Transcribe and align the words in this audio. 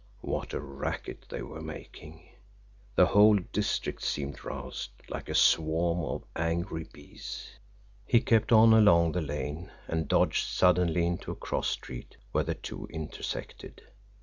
What 0.21 0.53
a 0.55 0.59
racket 0.59 1.27
they 1.29 1.43
were 1.43 1.61
making! 1.61 2.27
The 2.95 3.05
whole 3.05 3.35
district 3.37 4.01
seemed 4.01 4.43
roused 4.43 4.89
like 5.09 5.29
a 5.29 5.35
swarm 5.35 5.99
of 6.03 6.23
angry 6.35 6.87
bees. 6.91 7.47
He 8.07 8.19
kept 8.19 8.51
on 8.51 8.73
along 8.73 9.11
the 9.11 9.21
lane 9.21 9.69
and 9.87 10.07
dodged 10.07 10.47
suddenly 10.47 11.05
into 11.05 11.29
a 11.31 11.35
cross 11.35 11.67
street 11.69 12.17
where 12.31 12.43
the 12.43 12.55
two 12.55 12.87
intersected. 12.87 13.83